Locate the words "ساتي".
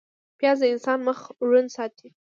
1.75-2.07